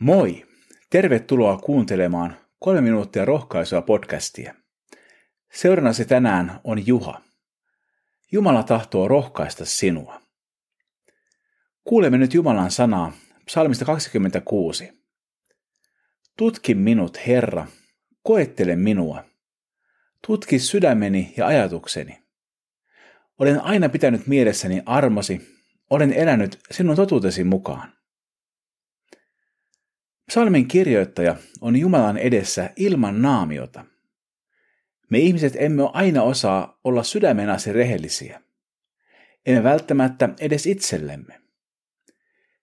[0.00, 0.46] Moi!
[0.90, 4.54] Tervetuloa kuuntelemaan kolme minuuttia rohkaisua podcastia.
[5.52, 7.20] Seurannasi tänään on Juha.
[8.32, 10.20] Jumala tahtoo rohkaista sinua.
[11.84, 13.12] Kuulemme nyt Jumalan sanaa
[13.44, 14.92] psalmista 26.
[16.36, 17.66] Tutki minut, Herra,
[18.22, 19.24] koettele minua.
[20.26, 22.22] Tutki sydämeni ja ajatukseni.
[23.38, 27.97] Olen aina pitänyt mielessäni armosi, olen elänyt sinun totuutesi mukaan.
[30.28, 33.84] Psalmin kirjoittaja on Jumalan edessä ilman naamiota.
[35.10, 38.40] Me ihmiset emme aina osaa olla sydämenäsi rehellisiä.
[39.46, 41.40] Emme välttämättä edes itsellemme.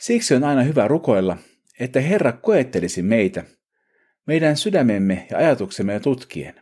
[0.00, 1.36] Siksi on aina hyvä rukoilla,
[1.80, 3.44] että Herra koettelisi meitä,
[4.26, 6.54] meidän sydämemme ja ajatuksemme tutkien.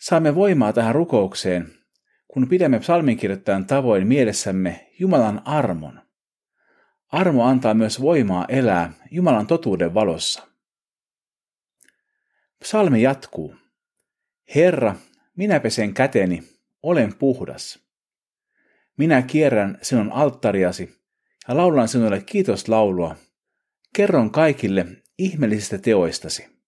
[0.00, 1.72] Saamme voimaa tähän rukoukseen,
[2.28, 6.00] kun pidämme psalminkirjoittajan tavoin mielessämme Jumalan armon–
[7.12, 10.46] Armo antaa myös voimaa elää Jumalan totuuden valossa.
[12.58, 13.54] Psalmi jatkuu.
[14.54, 14.94] Herra,
[15.36, 16.42] minä pesen käteni,
[16.82, 17.78] olen puhdas.
[18.96, 21.00] Minä kierrän sinun alttariasi
[21.48, 23.16] ja laulan sinulle kiitoslaulua.
[23.96, 24.86] Kerron kaikille
[25.18, 26.60] ihmeellisistä teoistasi.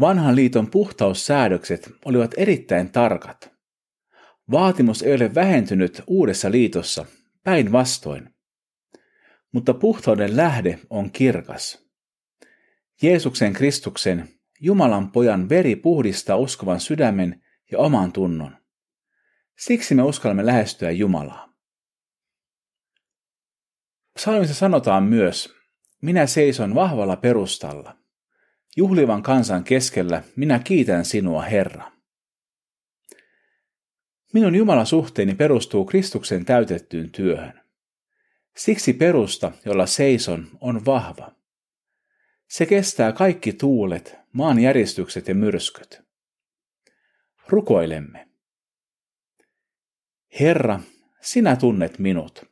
[0.00, 3.52] Vanhan liiton puhtaussäädökset olivat erittäin tarkat.
[4.50, 7.06] Vaatimus ei ole vähentynyt uudessa liitossa–
[7.44, 8.34] päinvastoin.
[9.52, 11.90] Mutta puhtauden lähde on kirkas.
[13.02, 14.28] Jeesuksen Kristuksen,
[14.60, 17.42] Jumalan pojan veri puhdistaa uskovan sydämen
[17.72, 18.56] ja oman tunnon.
[19.58, 21.52] Siksi me uskallamme lähestyä Jumalaa.
[24.14, 25.54] Psalmissa sanotaan myös,
[26.02, 27.96] minä seison vahvalla perustalla.
[28.76, 31.92] Juhlivan kansan keskellä minä kiitän sinua, Herra.
[34.32, 37.60] Minun Jumalan suhteeni perustuu Kristuksen täytettyyn työhön.
[38.60, 41.36] Siksi perusta, jolla seison, on vahva.
[42.48, 46.02] Se kestää kaikki tuulet, maan järistykset ja myrskyt.
[47.48, 48.28] Rukoilemme.
[50.40, 50.80] Herra,
[51.20, 52.44] sinä tunnet minut.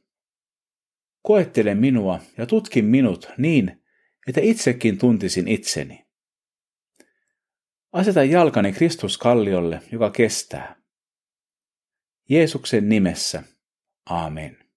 [1.23, 3.83] Koettele minua ja tutkin minut niin,
[4.27, 6.07] että itsekin tuntisin itseni.
[7.93, 10.77] Aseta jalkani Kristuskalliolle, joka kestää.
[12.29, 13.43] Jeesuksen nimessä.
[14.07, 14.68] Aamen.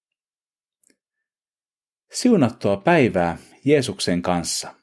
[2.12, 4.81] Siunattua päivää Jeesuksen kanssa.